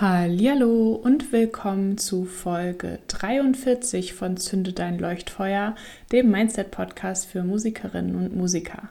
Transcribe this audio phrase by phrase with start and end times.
[0.00, 5.76] Hallo und willkommen zu Folge 43 von Zünde dein Leuchtfeuer,
[6.10, 8.88] dem Mindset Podcast für Musikerinnen und Musiker.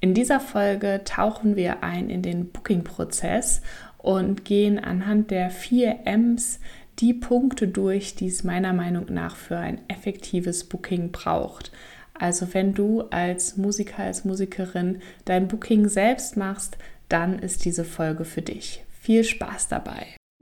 [0.00, 3.62] In dieser Folge tauchen wir ein in den Booking Prozess
[3.96, 6.60] und gehen anhand der vier M's
[6.98, 11.72] die Punkte durch, die es meiner Meinung nach für ein effektives Booking braucht.
[12.12, 16.76] Also wenn du als Musiker, als Musikerin dein Booking selbst machst,
[17.08, 18.84] dann ist diese Folge für dich.
[19.00, 20.04] Viel Spaß dabei!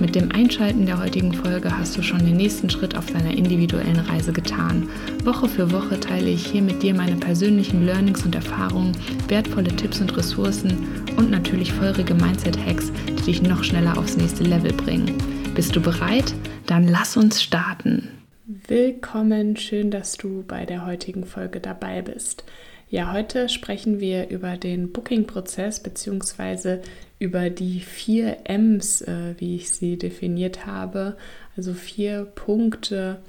[0.00, 4.00] Mit dem Einschalten der heutigen Folge hast du schon den nächsten Schritt auf deiner individuellen
[4.00, 4.88] Reise getan.
[5.24, 8.96] Woche für Woche teile ich hier mit dir meine persönlichen Learnings und Erfahrungen,
[9.28, 14.72] wertvolle Tipps und Ressourcen und natürlich feurige Mindset-Hacks, die dich noch schneller aufs nächste Level
[14.72, 15.14] bringen.
[15.54, 16.34] Bist du bereit?
[16.66, 18.08] Dann lass uns starten.
[18.46, 22.44] Willkommen, schön, dass du bei der heutigen Folge dabei bist.
[22.88, 26.80] Ja, heute sprechen wir über den Booking-Prozess bzw
[27.22, 31.16] über die vier M's, äh, wie ich sie definiert habe.
[31.56, 33.20] Also vier Punkte,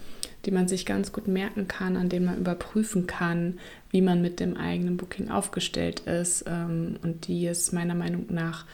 [0.45, 3.59] die man sich ganz gut merken kann, an denen man überprüfen kann,
[3.91, 8.65] wie man mit dem eigenen Booking aufgestellt ist ähm, und die es meiner Meinung nach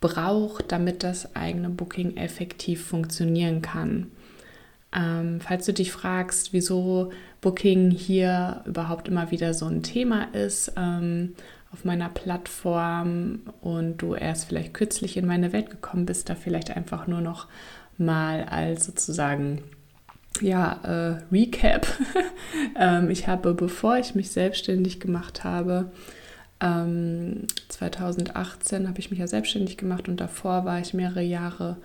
[0.00, 4.10] braucht, damit das eigene Booking effektiv funktionieren kann.
[4.94, 7.12] Ähm, falls du dich fragst, wieso
[7.42, 11.34] Booking hier überhaupt immer wieder so ein Thema ist, ähm,
[11.72, 16.76] auf meiner Plattform und du erst vielleicht kürzlich in meine Welt gekommen bist, da vielleicht
[16.76, 17.48] einfach nur noch
[17.96, 19.62] mal als sozusagen
[20.40, 21.86] ja, äh, Recap.
[22.78, 25.90] ähm, ich habe, bevor ich mich selbstständig gemacht habe,
[26.60, 31.76] ähm, 2018 habe ich mich ja selbstständig gemacht und davor war ich mehrere Jahre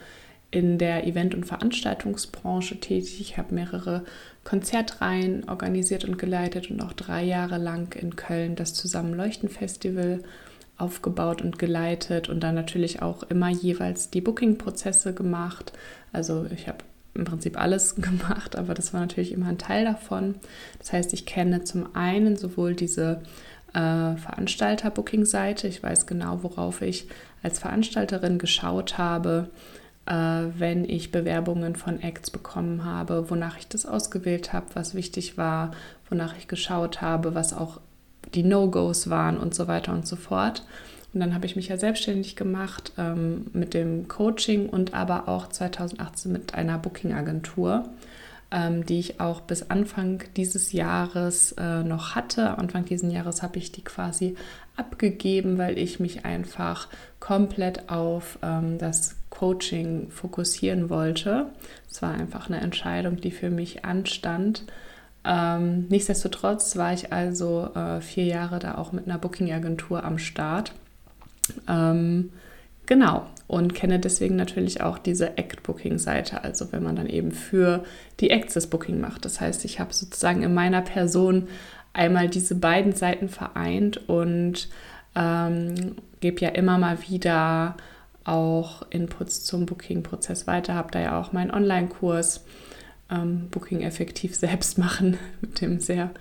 [0.50, 3.20] in der Event- und Veranstaltungsbranche tätig.
[3.20, 4.04] Ich habe mehrere
[4.44, 10.24] Konzertreihen organisiert und geleitet und auch drei Jahre lang in Köln das Zusammenleuchten-Festival
[10.78, 15.74] aufgebaut und geleitet und dann natürlich auch immer jeweils die Booking-Prozesse gemacht.
[16.14, 16.80] Also ich habe
[17.14, 20.36] im Prinzip alles gemacht, aber das war natürlich immer ein Teil davon.
[20.80, 23.22] Das heißt, ich kenne zum einen sowohl diese
[23.74, 27.08] äh, Veranstalter-Booking-Seite, ich weiß genau, worauf ich
[27.44, 29.50] als Veranstalterin geschaut habe,
[30.10, 35.72] wenn ich Bewerbungen von Acts bekommen habe, wonach ich das ausgewählt habe, was wichtig war,
[36.10, 37.82] wonach ich geschaut habe, was auch
[38.34, 40.64] die No-Gos waren und so weiter und so fort.
[41.14, 45.48] Und dann habe ich mich ja selbstständig gemacht ähm, mit dem Coaching und aber auch
[45.48, 47.90] 2018 mit einer Booking-Agentur,
[48.52, 52.58] ähm, die ich auch bis Anfang dieses Jahres äh, noch hatte.
[52.58, 54.36] Anfang dieses Jahres habe ich die quasi
[54.76, 56.88] abgegeben, weil ich mich einfach
[57.20, 61.46] komplett auf ähm, das Coaching fokussieren wollte.
[61.90, 64.64] Es war einfach eine Entscheidung, die für mich anstand.
[65.24, 70.74] Ähm, nichtsdestotrotz war ich also äh, vier Jahre da auch mit einer Booking-Agentur am Start.
[71.70, 72.32] Ähm,
[72.88, 77.84] genau, und kenne deswegen natürlich auch diese Act-Booking-Seite, also wenn man dann eben für
[78.20, 79.24] die Acts das Booking macht.
[79.24, 81.48] Das heißt, ich habe sozusagen in meiner Person
[81.94, 84.68] einmal diese beiden Seiten vereint und
[85.16, 87.78] ähm, gebe ja immer mal wieder
[88.28, 90.76] auch Inputs zum Booking-Prozess weiter.
[90.76, 92.46] Habe da ja auch meinen Online-Kurs
[93.10, 96.12] ähm, Booking effektiv selbst machen mit dem sehr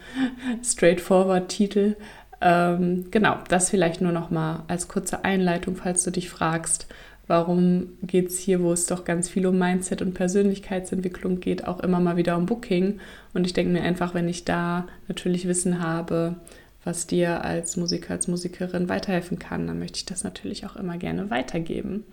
[0.62, 1.97] straightforward Titel.
[2.41, 6.87] Ähm, genau, das vielleicht nur noch mal als kurze Einleitung, falls du dich fragst,
[7.27, 11.81] warum geht es hier, wo es doch ganz viel um Mindset und Persönlichkeitsentwicklung geht, auch
[11.81, 13.00] immer mal wieder um Booking.
[13.34, 16.37] Und ich denke mir einfach, wenn ich da natürlich Wissen habe,
[16.86, 20.98] was dir als Musiker, als Musikerin weiterhelfen kann, dann möchte ich das natürlich auch immer
[20.98, 22.04] gerne weitergeben.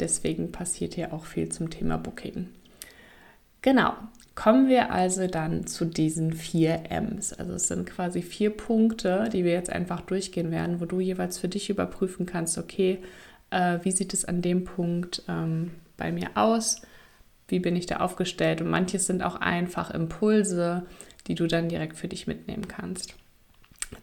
[0.00, 2.48] Deswegen passiert hier auch viel zum Thema Booking.
[3.62, 3.92] Genau,
[4.34, 7.32] kommen wir also dann zu diesen vier M's.
[7.34, 11.38] Also es sind quasi vier Punkte, die wir jetzt einfach durchgehen werden, wo du jeweils
[11.38, 12.98] für dich überprüfen kannst, okay,
[13.50, 16.82] äh, wie sieht es an dem Punkt ähm, bei mir aus?
[17.46, 18.60] Wie bin ich da aufgestellt?
[18.60, 20.84] Und manches sind auch einfach Impulse,
[21.28, 23.14] die du dann direkt für dich mitnehmen kannst.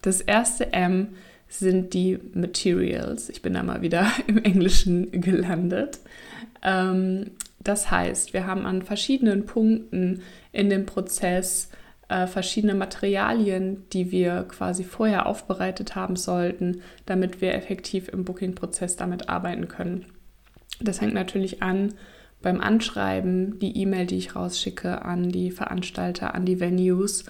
[0.02, 1.10] Das erste M
[1.50, 3.30] sind die Materials.
[3.30, 6.00] Ich bin da mal wieder im Englischen gelandet.
[6.62, 11.70] Ähm, das heißt, wir haben an verschiedenen Punkten in dem Prozess
[12.10, 18.96] äh, verschiedene Materialien, die wir quasi vorher aufbereitet haben sollten, damit wir effektiv im Booking-Prozess
[18.96, 20.06] damit arbeiten können.
[20.80, 21.94] Das hängt natürlich an
[22.42, 27.26] beim Anschreiben, die E-Mail, die ich rausschicke an die Veranstalter, an die Venues,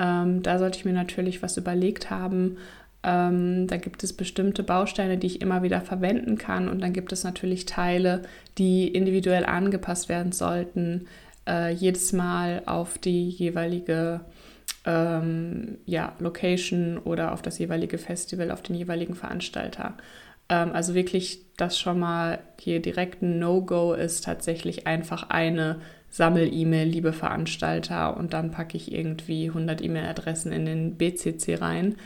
[0.00, 2.56] ähm, da sollte ich mir natürlich was überlegt haben.
[3.02, 6.68] Ähm, da gibt es bestimmte Bausteine, die ich immer wieder verwenden kann.
[6.68, 8.22] Und dann gibt es natürlich Teile,
[8.56, 11.06] die individuell angepasst werden sollten,
[11.46, 14.20] äh, jedes Mal auf die jeweilige
[14.86, 19.94] ähm, ja, Location oder auf das jeweilige Festival, auf den jeweiligen Veranstalter.
[20.48, 25.80] Ähm, also wirklich, das schon mal hier direkt ein No-Go ist tatsächlich einfach eine
[26.10, 31.96] Sammel-E-Mail, liebe Veranstalter, und dann packe ich irgendwie 100 E-Mail-Adressen in den BCC rein.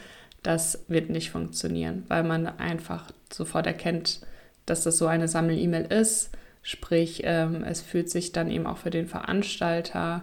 [0.43, 4.21] Das wird nicht funktionieren, weil man einfach sofort erkennt,
[4.67, 6.31] dass das so eine Sammel-E-Mail ist.
[6.63, 10.23] Sprich, ähm, es fühlt sich dann eben auch für den Veranstalter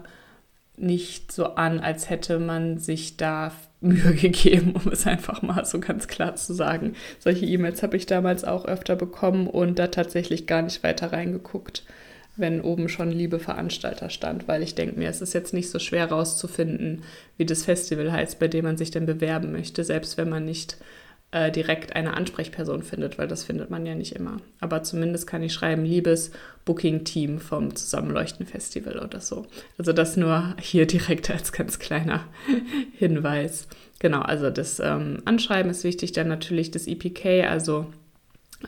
[0.78, 3.52] nicht so an, als hätte man sich da
[3.82, 6.94] Mühe gegeben, um es einfach mal so ganz klar zu sagen.
[7.18, 11.84] Solche E-Mails habe ich damals auch öfter bekommen und da tatsächlich gar nicht weiter reingeguckt
[12.42, 15.80] wenn oben schon liebe Veranstalter stand, weil ich denke mir, es ist jetzt nicht so
[15.80, 17.04] schwer rauszufinden,
[17.38, 20.78] wie das Festival heißt, bei dem man sich denn bewerben möchte, selbst wenn man nicht
[21.32, 24.38] äh, direkt eine Ansprechperson findet, weil das findet man ja nicht immer.
[24.60, 26.32] Aber zumindest kann ich schreiben, liebes
[26.66, 29.46] Booking-Team vom Zusammenleuchten-Festival oder so.
[29.78, 32.26] Also das nur hier direkt als ganz kleiner
[32.98, 33.68] Hinweis.
[34.00, 37.86] Genau, also das ähm, Anschreiben ist wichtig, dann natürlich das EPK, also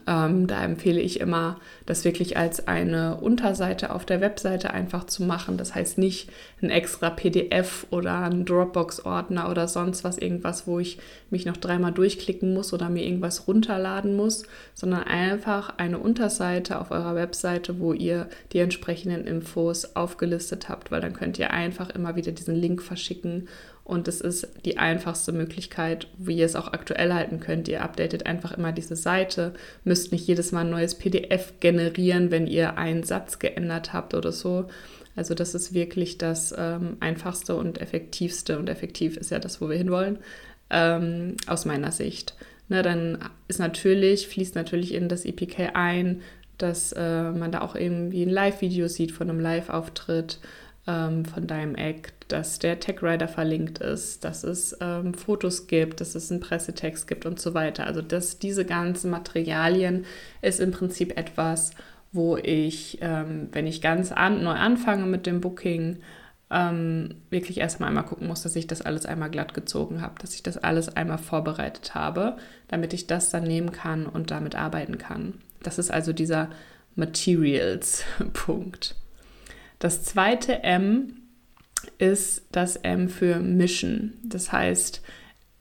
[0.08, 5.24] ähm, da empfehle ich immer, das wirklich als eine Unterseite auf der Webseite einfach zu
[5.24, 5.58] machen.
[5.58, 6.30] Das heißt nicht
[6.62, 10.98] ein extra PDF oder ein Dropbox-Ordner oder sonst was, irgendwas, wo ich
[11.30, 14.44] mich noch dreimal durchklicken muss oder mir irgendwas runterladen muss,
[14.74, 21.02] sondern einfach eine Unterseite auf eurer Webseite, wo ihr die entsprechenden Infos aufgelistet habt, weil
[21.02, 23.48] dann könnt ihr einfach immer wieder diesen Link verschicken
[23.84, 27.68] und es ist die einfachste Möglichkeit, wie ihr es auch aktuell halten könnt.
[27.68, 29.54] Ihr updatet einfach immer diese Seite,
[29.84, 34.32] müsst nicht jedes Mal ein neues PDF generieren, wenn ihr einen Satz geändert habt oder
[34.32, 34.68] so.
[35.16, 38.58] Also das ist wirklich das ähm, einfachste und effektivste.
[38.58, 40.20] Und effektiv ist ja das, wo wir hinwollen,
[40.70, 42.36] ähm, aus meiner Sicht.
[42.70, 43.20] Ne, dann
[43.50, 46.22] ist natürlich, fließt natürlich in das EPK ein,
[46.58, 50.40] dass äh, man da auch irgendwie ein Live-Video sieht von einem Live-Auftritt
[50.88, 56.16] ähm, von deinem Act, dass der Tag-Rider verlinkt ist, dass es ähm, Fotos gibt, dass
[56.16, 57.86] es einen Pressetext gibt und so weiter.
[57.88, 60.06] Also dass diese ganzen Materialien
[60.42, 61.72] ist im Prinzip etwas,
[62.12, 66.00] wo ich, ähm, wenn ich ganz an, neu anfange mit dem Booking,
[66.52, 70.36] ähm, wirklich erstmal einmal gucken muss, dass ich das alles einmal glatt gezogen habe, dass
[70.36, 72.38] ich das alles einmal vorbereitet habe,
[72.68, 75.34] damit ich das dann nehmen kann und damit arbeiten kann.
[75.64, 76.50] Das ist also dieser
[76.96, 78.96] Materials-Punkt.
[79.84, 81.24] Das zweite M
[81.98, 84.14] ist das M für Mission.
[84.24, 85.02] Das heißt,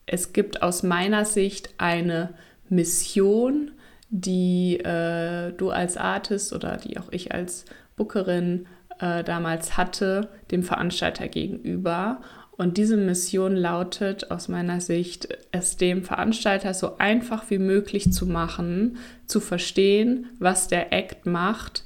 [0.07, 2.33] es gibt aus meiner Sicht eine
[2.69, 3.73] Mission,
[4.11, 7.65] die äh, du als Artist oder die auch ich als
[7.97, 8.69] Bookerin
[9.01, 12.21] äh, damals hatte, dem Veranstalter gegenüber.
[12.53, 18.27] Und diese Mission lautet aus meiner Sicht, es dem Veranstalter so einfach wie möglich zu
[18.27, 21.83] machen, zu verstehen, was der Act macht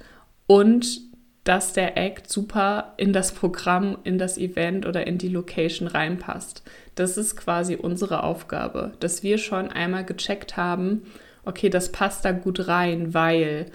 [0.46, 1.05] und
[1.46, 6.64] dass der Act super in das Programm, in das Event oder in die Location reinpasst.
[6.96, 11.02] Das ist quasi unsere Aufgabe, dass wir schon einmal gecheckt haben,
[11.44, 13.66] okay, das passt da gut rein, weil,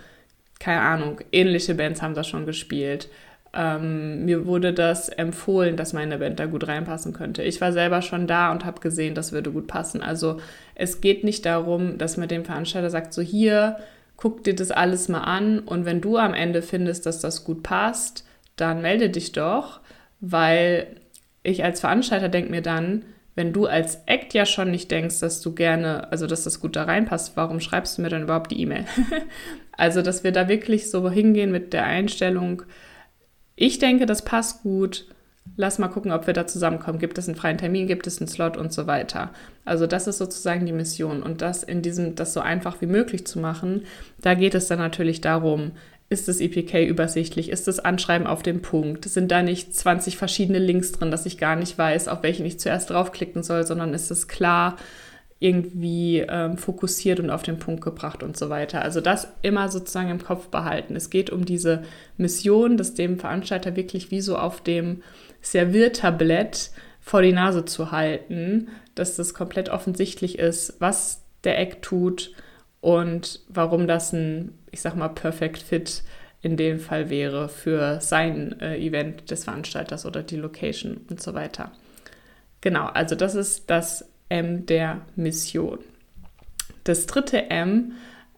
[0.60, 3.08] keine Ahnung, ähnliche Bands haben das schon gespielt.
[3.54, 7.42] Ähm, mir wurde das empfohlen, dass meine Band da gut reinpassen könnte.
[7.42, 10.02] Ich war selber schon da und habe gesehen, das würde gut passen.
[10.04, 10.42] Also
[10.76, 13.78] es geht nicht darum, dass man dem Veranstalter sagt, so hier,
[14.22, 17.64] guck dir das alles mal an und wenn du am Ende findest, dass das gut
[17.64, 18.24] passt,
[18.56, 19.80] dann melde dich doch,
[20.20, 21.02] weil
[21.42, 25.42] ich als Veranstalter denke mir dann, wenn du als Act ja schon nicht denkst, dass
[25.42, 28.62] du gerne, also dass das gut da reinpasst, warum schreibst du mir dann überhaupt die
[28.62, 28.86] E-Mail?
[29.72, 32.62] also, dass wir da wirklich so hingehen mit der Einstellung,
[33.56, 35.08] ich denke, das passt gut,
[35.58, 37.00] lass mal gucken, ob wir da zusammenkommen.
[37.00, 39.32] Gibt es einen freien Termin, gibt es einen Slot und so weiter.
[39.66, 43.26] Also das ist sozusagen die Mission und das in diesem, das so einfach wie möglich
[43.26, 43.84] zu machen,
[44.22, 45.72] da geht es dann natürlich darum,
[46.10, 47.50] ist das EPK übersichtlich?
[47.50, 49.06] Ist das Anschreiben auf dem Punkt?
[49.06, 52.60] Sind da nicht 20 verschiedene Links drin, dass ich gar nicht weiß, auf welchen ich
[52.60, 54.76] zuerst draufklicken soll, sondern ist es klar
[55.42, 58.84] irgendwie ähm, fokussiert und auf den Punkt gebracht und so weiter.
[58.84, 60.96] Also das immer sozusagen im Kopf behalten.
[60.96, 61.82] Es geht um diese
[62.16, 65.02] Mission, das dem Veranstalter wirklich wie so auf dem
[65.42, 66.70] Serviertablett
[67.00, 72.34] vor die Nase zu halten, dass das komplett offensichtlich ist, was der Eck tut
[72.80, 76.04] und warum das ein, ich sag mal, Perfect Fit
[76.44, 81.34] in dem Fall wäre für sein äh, Event des Veranstalters oder die Location und so
[81.34, 81.72] weiter.
[82.62, 85.80] Genau, also das ist das M der Mission.
[86.84, 87.94] Das dritte M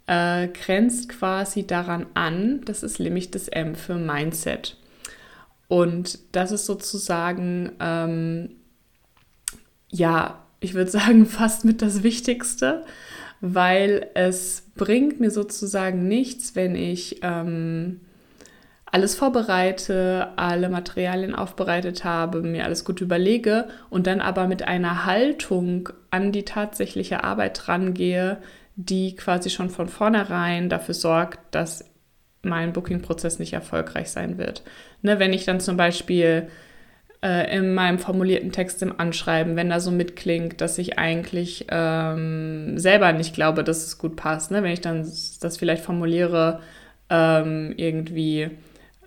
[0.07, 4.77] äh, grenzt quasi daran an, das ist nämlich das M für Mindset.
[5.67, 8.51] Und das ist sozusagen, ähm,
[9.89, 12.83] ja, ich würde sagen, fast mit das Wichtigste,
[13.39, 18.01] weil es bringt mir sozusagen nichts, wenn ich ähm,
[18.93, 25.07] alles vorbereite, alle Materialien aufbereitet habe, mir alles gut überlege und dann aber mit einer
[25.07, 28.37] Haltung an die tatsächliche Arbeit rangehe,
[28.75, 31.85] die quasi schon von vornherein dafür sorgt, dass
[32.43, 34.61] mein Booking-Prozess nicht erfolgreich sein wird.
[35.01, 36.49] Ne, wenn ich dann zum Beispiel
[37.23, 42.77] äh, in meinem formulierten Text im Anschreiben, wenn da so mitklingt, dass ich eigentlich ähm,
[42.77, 44.51] selber nicht glaube, dass es gut passt.
[44.51, 44.61] Ne?
[44.61, 46.59] Wenn ich dann das vielleicht formuliere,
[47.09, 48.51] ähm, irgendwie,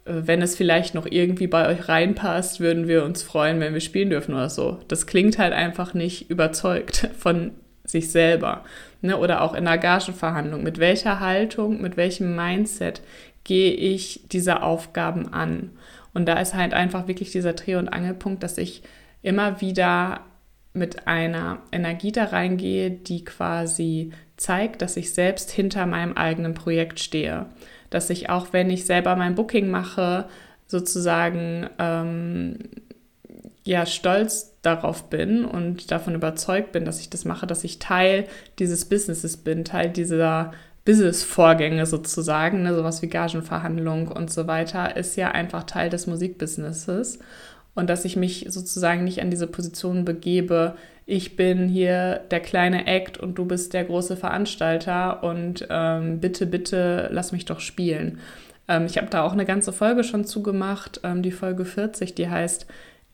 [0.06, 4.10] wenn es vielleicht noch irgendwie bei euch reinpasst, würden wir uns freuen, wenn wir spielen
[4.10, 4.78] dürfen oder so.
[4.88, 7.52] Das klingt halt einfach nicht überzeugt von
[7.84, 8.64] sich selber.
[9.02, 9.16] Ne?
[9.16, 10.62] Oder auch in der Gagenverhandlung.
[10.62, 13.02] Mit welcher Haltung, mit welchem Mindset
[13.44, 15.70] gehe ich diese Aufgaben an?
[16.14, 18.82] Und da ist halt einfach wirklich dieser Dreh- und Angelpunkt, dass ich
[19.22, 20.20] immer wieder
[20.72, 27.00] mit einer Energie da reingehe, die quasi zeigt, dass ich selbst hinter meinem eigenen Projekt
[27.00, 27.46] stehe.
[27.90, 30.26] Dass ich auch, wenn ich selber mein Booking mache,
[30.66, 32.58] sozusagen ähm,
[33.64, 38.26] ja stolz darauf bin und davon überzeugt bin, dass ich das mache, dass ich Teil
[38.58, 40.52] dieses Businesses bin, Teil dieser
[40.84, 47.18] Business-Vorgänge sozusagen, ne, sowas wie Gagenverhandlung und so weiter, ist ja einfach Teil des Musikbusinesses.
[47.74, 50.76] Und dass ich mich sozusagen nicht an diese Position begebe,
[51.06, 56.46] ich bin hier der kleine Act und du bist der große Veranstalter und ähm, bitte,
[56.46, 58.18] bitte lass mich doch spielen.
[58.68, 62.28] Ähm, ich habe da auch eine ganze Folge schon zugemacht, ähm, die Folge 40, die
[62.28, 62.66] heißt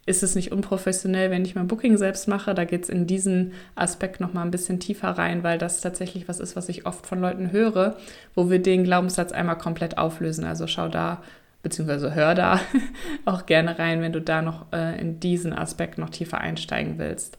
[0.05, 2.55] ist es nicht unprofessionell, wenn ich mein Booking selbst mache.
[2.55, 6.41] Da geht es in diesen Aspekt nochmal ein bisschen tiefer rein, weil das tatsächlich was
[6.41, 7.97] ist, was ich oft von Leuten höre,
[8.35, 10.45] wo wir den Glaubenssatz einmal komplett auflösen.
[10.45, 11.23] Also schau da,
[11.63, 12.59] beziehungsweise hör da
[13.25, 17.39] auch gerne rein, wenn du da noch äh, in diesen Aspekt noch tiefer einsteigen willst.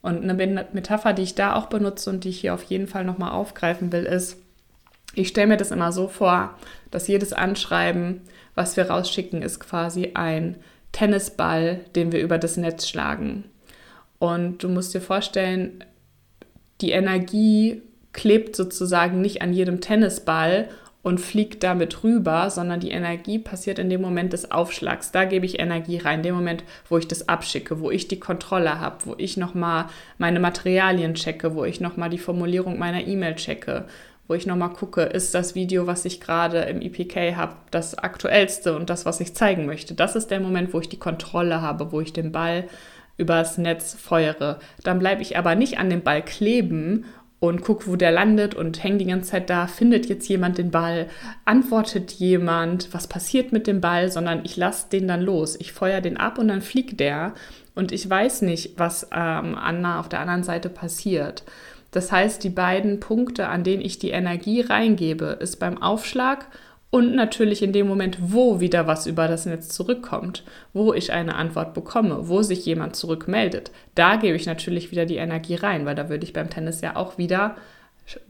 [0.00, 3.04] Und eine Metapher, die ich da auch benutze und die ich hier auf jeden Fall
[3.04, 4.36] nochmal aufgreifen will, ist,
[5.14, 6.54] ich stelle mir das immer so vor,
[6.90, 8.20] dass jedes Anschreiben,
[8.54, 10.56] was wir rausschicken, ist quasi ein
[10.92, 13.44] Tennisball, den wir über das Netz schlagen.
[14.18, 15.84] Und du musst dir vorstellen,
[16.80, 20.68] die Energie klebt sozusagen nicht an jedem Tennisball
[21.02, 25.12] und fliegt damit rüber, sondern die Energie passiert in dem Moment des Aufschlags.
[25.12, 28.20] Da gebe ich Energie rein, in dem Moment, wo ich das abschicke, wo ich die
[28.20, 29.86] Kontrolle habe, wo ich nochmal
[30.18, 33.84] meine Materialien checke, wo ich nochmal die Formulierung meiner E-Mail checke,
[34.26, 38.76] wo ich nochmal gucke, ist das Video, was ich gerade im EPK habe, das aktuellste
[38.76, 39.94] und das, was ich zeigen möchte.
[39.94, 42.64] Das ist der Moment, wo ich die Kontrolle habe, wo ich den Ball
[43.16, 44.60] übers Netz feuere.
[44.84, 47.04] Dann bleibe ich aber nicht an dem Ball kleben
[47.40, 50.70] und gucke, wo der landet und hänge die ganze Zeit da, findet jetzt jemand den
[50.70, 51.06] Ball,
[51.44, 55.56] antwortet jemand, was passiert mit dem Ball, sondern ich lasse den dann los.
[55.60, 57.34] Ich feuere den ab und dann fliegt der.
[57.76, 61.44] Und ich weiß nicht, was ähm, auf der anderen Seite passiert.
[61.92, 66.46] Das heißt, die beiden Punkte, an denen ich die Energie reingebe, ist beim Aufschlag
[66.90, 70.42] und natürlich in dem Moment, wo wieder was über das Netz zurückkommt,
[70.72, 73.70] wo ich eine Antwort bekomme, wo sich jemand zurückmeldet.
[73.94, 76.96] Da gebe ich natürlich wieder die Energie rein, weil da würde ich beim Tennis ja
[76.96, 77.56] auch wieder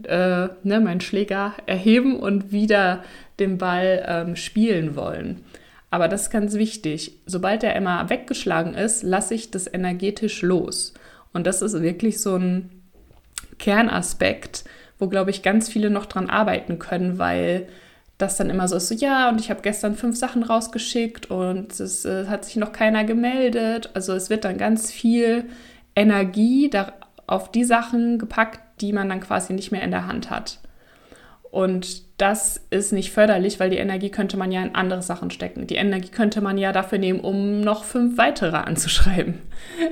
[0.02, 3.04] äh, ne, meinen Schläger erheben und wieder
[3.38, 5.44] den Ball ähm, spielen wollen.
[5.90, 7.12] Aber das ist ganz wichtig.
[7.26, 10.94] Sobald er immer weggeschlagen ist, lasse ich das energetisch los.
[11.32, 12.70] Und das ist wirklich so ein
[13.58, 14.64] Kernaspekt,
[14.98, 17.68] wo, glaube ich, ganz viele noch dran arbeiten können, weil
[18.18, 21.78] das dann immer so ist, so ja, und ich habe gestern fünf Sachen rausgeschickt und
[21.78, 23.90] es äh, hat sich noch keiner gemeldet.
[23.94, 25.44] Also es wird dann ganz viel
[25.94, 26.92] Energie da,
[27.28, 30.58] auf die Sachen gepackt, die man dann quasi nicht mehr in der Hand hat.
[31.50, 35.66] Und das ist nicht förderlich, weil die Energie könnte man ja in andere Sachen stecken.
[35.66, 39.34] Die Energie könnte man ja dafür nehmen, um noch fünf weitere anzuschreiben.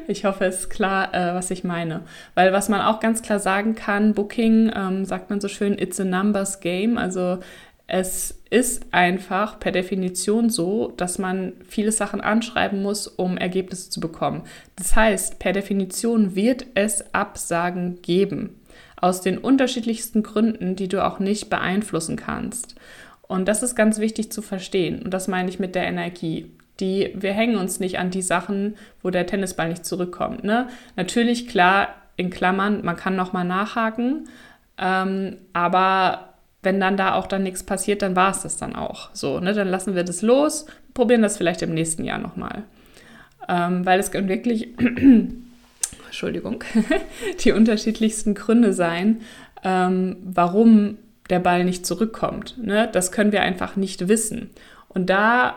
[0.09, 2.03] Ich hoffe, es ist klar, äh, was ich meine.
[2.35, 5.99] Weil was man auch ganz klar sagen kann, Booking, ähm, sagt man so schön, it's
[6.01, 6.99] a numbers game.
[6.99, 7.39] Also
[7.89, 14.01] es ist einfach per Definition so, dass man viele Sachen anschreiben muss, um Ergebnisse zu
[14.01, 14.43] bekommen.
[14.75, 18.61] Das heißt, per Definition wird es Absagen geben
[18.97, 22.75] aus den unterschiedlichsten Gründen, die du auch nicht beeinflussen kannst.
[23.23, 25.03] Und das ist ganz wichtig zu verstehen.
[25.03, 26.51] Und das meine ich mit der Energie.
[26.81, 30.45] Die, wir hängen uns nicht an die Sachen, wo der Tennisball nicht zurückkommt.
[30.45, 30.69] Ne?
[30.95, 34.29] Natürlich, klar, in Klammern, man kann nochmal nachhaken,
[34.79, 36.36] ähm, aber
[36.67, 39.09] wenn dann da auch dann nichts passiert, dann war es das dann auch.
[39.15, 39.55] So, ne?
[39.55, 42.65] Dann lassen wir das los, probieren das vielleicht im nächsten Jahr nochmal.
[43.49, 44.69] Ähm, weil es kann wirklich
[46.07, 46.65] Entschuldigung,
[47.45, 49.23] die unterschiedlichsten Gründe sein,
[49.65, 50.99] ähm, warum
[51.31, 52.57] der Ball nicht zurückkommt.
[52.59, 52.89] Ne?
[52.93, 54.51] Das können wir einfach nicht wissen.
[54.89, 55.55] Und da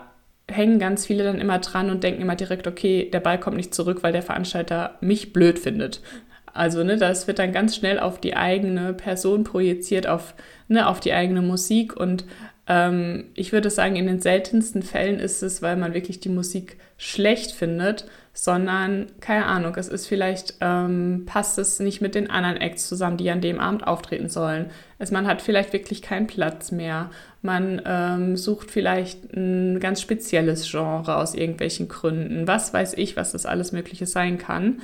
[0.48, 3.74] hängen ganz viele dann immer dran und denken immer direkt, okay, der Ball kommt nicht
[3.74, 6.01] zurück, weil der Veranstalter mich blöd findet.
[6.53, 10.34] Also, ne, das wird dann ganz schnell auf die eigene Person projiziert, auf,
[10.68, 11.96] ne, auf die eigene Musik.
[11.96, 12.25] Und
[12.68, 16.77] ähm, ich würde sagen, in den seltensten Fällen ist es, weil man wirklich die Musik
[16.98, 22.58] schlecht findet, sondern, keine Ahnung, es ist vielleicht, ähm, passt es nicht mit den anderen
[22.58, 24.68] Acts zusammen, die an dem Abend auftreten sollen.
[24.98, 27.10] Es, man hat vielleicht wirklich keinen Platz mehr.
[27.41, 32.48] Man ähm, sucht vielleicht ein ganz spezielles Genre aus irgendwelchen Gründen.
[32.48, 34.82] Was weiß ich, was das alles Mögliche sein kann.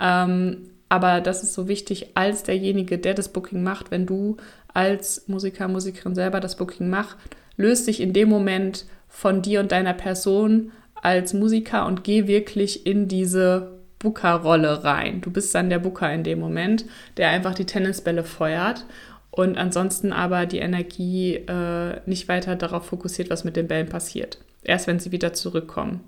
[0.00, 4.36] Ähm, aber das ist so wichtig als derjenige, der das Booking macht, wenn du
[4.72, 7.16] als Musiker, Musikerin selber das Booking macht,
[7.56, 12.86] löst dich in dem Moment von dir und deiner Person als Musiker und geh wirklich
[12.86, 15.20] in diese Booker-Rolle rein.
[15.20, 16.84] Du bist dann der Booker in dem Moment,
[17.16, 18.84] der einfach die Tennisbälle feuert
[19.30, 24.38] und ansonsten aber die Energie äh, nicht weiter darauf fokussiert, was mit den Bällen passiert.
[24.62, 26.00] Erst wenn sie wieder zurückkommen.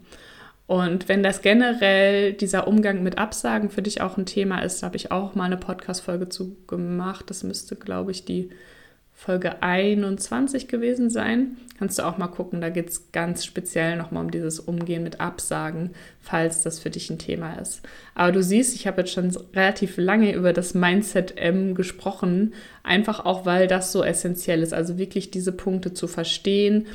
[0.71, 4.95] Und wenn das generell dieser Umgang mit Absagen für dich auch ein Thema ist, habe
[4.95, 7.25] ich auch mal eine Podcast-Folge zu gemacht.
[7.29, 8.51] Das müsste, glaube ich, die
[9.13, 11.57] Folge 21 gewesen sein.
[11.77, 15.21] Kannst du auch mal gucken, da geht es ganz speziell nochmal um dieses Umgehen mit
[15.21, 17.83] Absagen, falls das für dich ein Thema ist.
[18.15, 23.25] Aber du siehst, ich habe jetzt schon relativ lange über das Mindset M gesprochen, einfach
[23.25, 24.73] auch, weil das so essentiell ist.
[24.73, 26.87] Also wirklich diese Punkte zu verstehen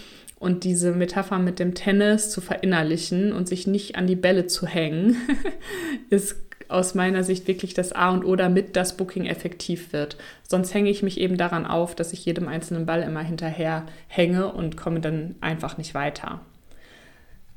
[0.45, 4.67] und diese Metapher mit dem Tennis zu verinnerlichen und sich nicht an die Bälle zu
[4.67, 5.17] hängen,
[6.11, 6.35] ist
[6.67, 10.17] aus meiner Sicht wirklich das A und O, damit das Booking effektiv wird.
[10.47, 14.53] Sonst hänge ich mich eben daran auf, dass ich jedem einzelnen Ball immer hinterher hänge
[14.53, 16.41] und komme dann einfach nicht weiter.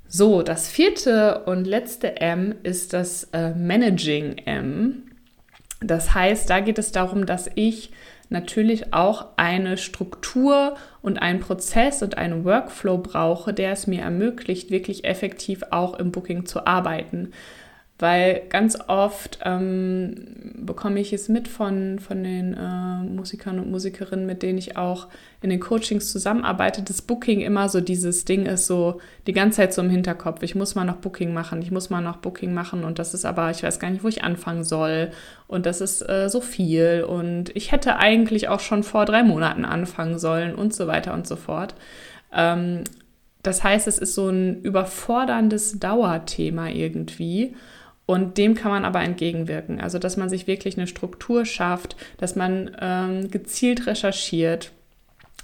[0.06, 5.02] So, das vierte und letzte M ist das äh, Managing M.
[5.80, 7.92] Das heißt, da geht es darum, dass ich
[8.28, 14.70] natürlich auch eine Struktur und einen Prozess und einen Workflow brauche, der es mir ermöglicht,
[14.70, 17.32] wirklich effektiv auch im Booking zu arbeiten.
[18.00, 24.24] Weil ganz oft ähm, bekomme ich es mit von, von den äh, Musikern und Musikerinnen,
[24.24, 25.08] mit denen ich auch
[25.42, 29.74] in den Coachings zusammenarbeite, dass Booking immer so dieses Ding ist, so die ganze Zeit
[29.74, 30.44] so im Hinterkopf.
[30.44, 33.24] Ich muss mal noch Booking machen, ich muss mal noch Booking machen und das ist
[33.24, 35.10] aber, ich weiß gar nicht, wo ich anfangen soll
[35.48, 39.64] und das ist äh, so viel und ich hätte eigentlich auch schon vor drei Monaten
[39.64, 41.74] anfangen sollen und so weiter und so fort.
[42.32, 42.84] Ähm,
[43.42, 47.56] das heißt, es ist so ein überforderndes Dauerthema irgendwie.
[48.10, 49.82] Und dem kann man aber entgegenwirken.
[49.82, 54.72] Also, dass man sich wirklich eine Struktur schafft, dass man ähm, gezielt recherchiert,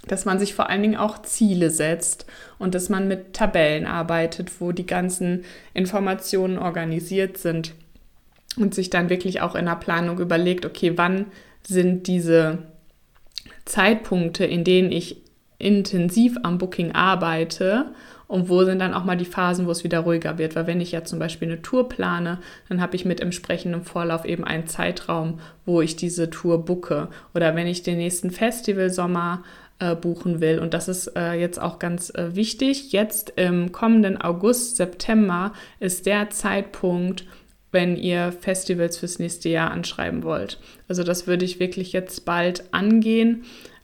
[0.07, 2.25] dass man sich vor allen Dingen auch Ziele setzt
[2.57, 7.75] und dass man mit Tabellen arbeitet, wo die ganzen Informationen organisiert sind
[8.57, 11.27] und sich dann wirklich auch in der Planung überlegt, okay, wann
[11.67, 12.63] sind diese
[13.65, 15.21] Zeitpunkte, in denen ich
[15.59, 17.93] intensiv am Booking arbeite
[18.27, 20.55] und wo sind dann auch mal die Phasen, wo es wieder ruhiger wird.
[20.55, 24.25] Weil wenn ich ja zum Beispiel eine Tour plane, dann habe ich mit entsprechendem Vorlauf
[24.25, 27.09] eben einen Zeitraum, wo ich diese Tour bucke.
[27.33, 29.43] Oder wenn ich den nächsten Festivalsommer
[29.79, 30.59] äh, buchen will.
[30.59, 32.91] Und das ist äh, jetzt auch ganz äh, wichtig.
[32.91, 37.25] Jetzt im kommenden August, September ist der Zeitpunkt,
[37.71, 40.59] wenn ihr Festivals fürs nächste Jahr anschreiben wollt.
[40.87, 43.43] Also das würde ich wirklich jetzt bald angehen.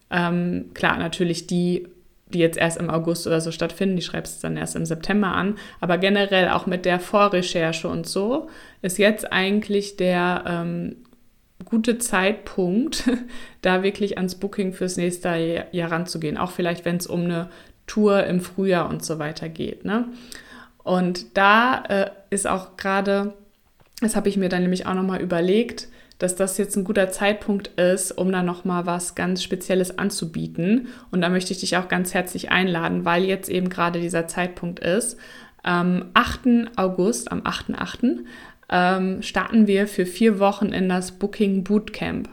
[0.10, 1.88] Ähm, klar, natürlich die
[2.34, 5.28] die jetzt erst im August oder so stattfinden, die schreibst du dann erst im September
[5.28, 5.58] an.
[5.80, 8.50] Aber generell auch mit der Vorrecherche und so
[8.82, 10.96] ist jetzt eigentlich der ähm,
[11.66, 13.10] gute Zeitpunkt,
[13.62, 16.38] da wirklich ans Booking fürs nächste Jahr, ranzugehen.
[16.38, 17.50] Auch vielleicht, wenn es um eine
[17.88, 19.86] Tour im Frühjahr und so weiter geht.
[19.86, 20.06] Ne?
[20.84, 23.34] Und da äh, ist auch gerade,
[24.02, 25.88] das habe ich mir dann nämlich auch nochmal überlegt,
[26.22, 30.88] dass das jetzt ein guter Zeitpunkt ist, um da nochmal was ganz Spezielles anzubieten.
[31.10, 34.80] Und da möchte ich dich auch ganz herzlich einladen, weil jetzt eben gerade dieser Zeitpunkt
[34.80, 35.18] ist.
[35.64, 36.78] Am 8.
[36.78, 38.20] August, am 8.8.
[38.70, 42.30] Ähm, starten wir für vier Wochen in das Booking Bootcamp.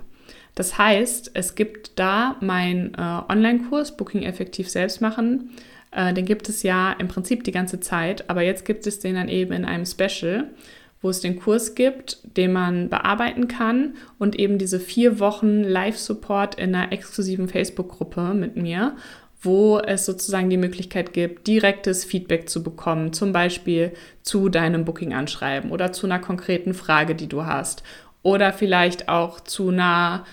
[0.54, 5.50] Das heißt, es gibt da meinen äh, Online-Kurs Booking effektiv selbst machen.
[5.92, 9.14] Äh, den gibt es ja im Prinzip die ganze Zeit, aber jetzt gibt es den
[9.14, 10.50] dann eben in einem Special
[11.00, 16.56] wo es den Kurs gibt, den man bearbeiten kann und eben diese vier Wochen Live-Support
[16.56, 18.96] in einer exklusiven Facebook-Gruppe mit mir,
[19.40, 25.70] wo es sozusagen die Möglichkeit gibt, direktes Feedback zu bekommen, zum Beispiel zu deinem Booking-Anschreiben
[25.70, 27.84] oder zu einer konkreten Frage, die du hast
[28.22, 30.24] oder vielleicht auch zu einer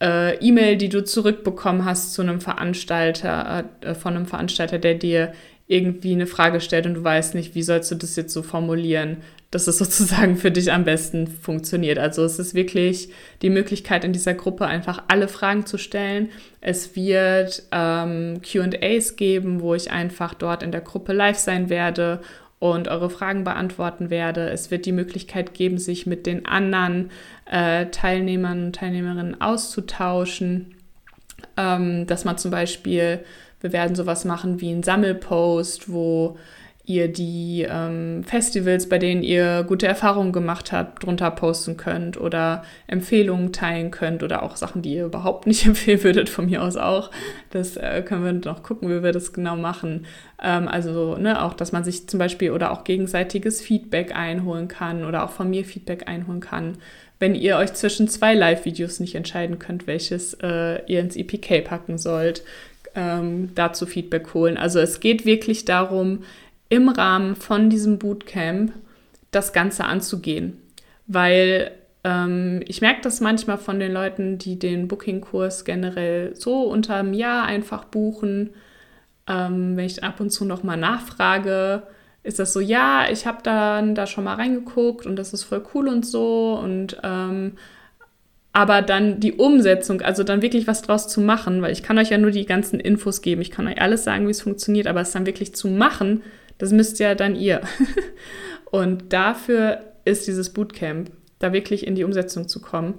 [0.00, 5.32] äh, E-Mail, die du zurückbekommen hast zu einem Veranstalter, äh, von einem Veranstalter, der dir
[5.66, 9.18] irgendwie eine Frage stellt und du weißt nicht, wie sollst du das jetzt so formulieren,
[9.56, 11.98] dass es sozusagen für dich am besten funktioniert.
[11.98, 13.08] Also es ist wirklich
[13.42, 16.28] die Möglichkeit in dieser Gruppe einfach alle Fragen zu stellen.
[16.60, 22.20] Es wird ähm, QAs geben, wo ich einfach dort in der Gruppe live sein werde
[22.58, 24.50] und eure Fragen beantworten werde.
[24.50, 27.10] Es wird die Möglichkeit geben, sich mit den anderen
[27.50, 30.74] äh, Teilnehmern und Teilnehmerinnen auszutauschen,
[31.56, 33.20] ähm, dass man zum Beispiel
[33.60, 36.36] wir werden sowas machen wie ein Sammelpost, wo
[36.86, 42.62] ihr die ähm, Festivals, bei denen ihr gute Erfahrungen gemacht habt, drunter posten könnt oder
[42.86, 46.76] Empfehlungen teilen könnt oder auch Sachen, die ihr überhaupt nicht empfehlen würdet, von mir aus
[46.76, 47.10] auch.
[47.50, 50.06] Das äh, können wir noch gucken, wie wir das genau machen.
[50.40, 55.04] Ähm, also ne, auch, dass man sich zum Beispiel oder auch gegenseitiges Feedback einholen kann
[55.04, 56.78] oder auch von mir Feedback einholen kann,
[57.18, 61.98] wenn ihr euch zwischen zwei Live-Videos nicht entscheiden könnt, welches äh, ihr ins EPK packen
[61.98, 62.44] sollt
[62.96, 64.56] ähm, dazu Feedback holen.
[64.56, 66.24] Also es geht wirklich darum,
[66.68, 68.72] im Rahmen von diesem Bootcamp
[69.30, 70.58] das Ganze anzugehen,
[71.06, 71.72] weil
[72.04, 77.12] ähm, ich merke das manchmal von den Leuten, die den Booking-Kurs generell so unter einem
[77.12, 78.50] Jahr einfach buchen.
[79.28, 81.82] Ähm, wenn ich ab und zu nochmal nachfrage,
[82.22, 85.64] ist das so, ja, ich habe dann da schon mal reingeguckt und das ist voll
[85.74, 87.52] cool und so und ähm,
[88.52, 92.10] aber dann die Umsetzung, also dann wirklich was draus zu machen, weil ich kann euch
[92.10, 95.02] ja nur die ganzen Infos geben, ich kann euch alles sagen, wie es funktioniert, aber
[95.02, 96.22] es dann wirklich zu machen,
[96.58, 97.60] das müsst ja dann ihr.
[98.70, 102.94] und dafür ist dieses Bootcamp, da wirklich in die Umsetzung zu kommen.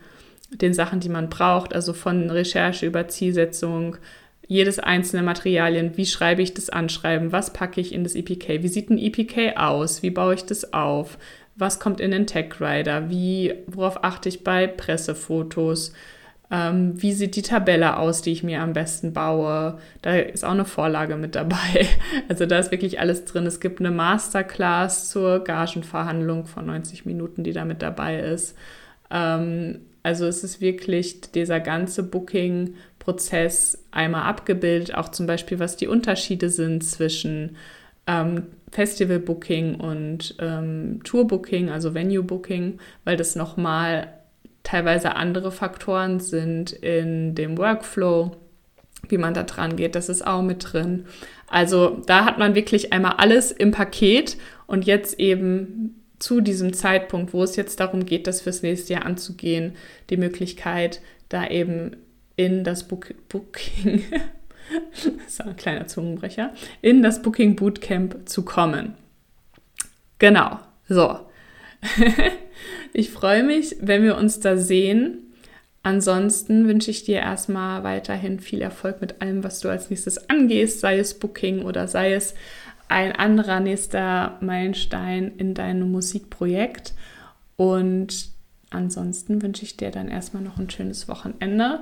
[0.52, 3.98] den Sachen, die man braucht, also von Recherche über Zielsetzung,
[4.48, 8.68] jedes einzelne Materialien, wie schreibe ich das Anschreiben, was packe ich in das EPK, wie
[8.68, 11.18] sieht ein EPK aus, wie baue ich das auf,
[11.56, 15.94] was kommt in den Tech Rider, wie, worauf achte ich bei Pressefotos,
[16.52, 19.80] ähm, wie sieht die Tabelle aus, die ich mir am besten baue?
[20.02, 21.58] Da ist auch eine Vorlage mit dabei.
[22.28, 23.46] Also da ist wirklich alles drin.
[23.46, 28.56] Es gibt eine Masterclass zur Gagenverhandlung von 90 Minuten, die da mit dabei ist.
[29.10, 32.04] Ähm, also es ist wirklich dieser ganze
[33.06, 37.56] Booking-Prozess einmal abgebildet, auch zum Beispiel, was die Unterschiede sind zwischen
[38.08, 44.14] ähm, Festival-Booking und ähm, Tour-Booking, also Venue-Booking, weil das nochmal
[44.64, 48.36] teilweise andere Faktoren sind in dem Workflow,
[49.08, 51.06] wie man da dran geht, das ist auch mit drin.
[51.48, 57.34] Also da hat man wirklich einmal alles im Paket und jetzt eben zu diesem Zeitpunkt,
[57.34, 59.74] wo es jetzt darum geht, das fürs nächste Jahr anzugehen,
[60.10, 61.98] die Möglichkeit, da eben
[62.36, 64.04] in das Book Booking,
[65.26, 68.96] das ein kleiner Zungenbrecher, in das Booking Bootcamp zu kommen.
[70.20, 71.20] Genau, so.
[72.98, 75.34] Ich freue mich, wenn wir uns da sehen.
[75.84, 80.80] Ansonsten wünsche ich dir erstmal weiterhin viel Erfolg mit allem, was du als nächstes angehst,
[80.80, 82.36] sei es Booking oder sei es
[82.88, 86.94] ein anderer nächster Meilenstein in deinem Musikprojekt.
[87.58, 88.30] Und
[88.70, 91.82] ansonsten wünsche ich dir dann erstmal noch ein schönes Wochenende